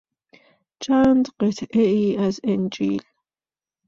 چند 0.79 1.27
قطعهای 1.39 2.17
از 2.17 2.39
انجیل 2.43 3.01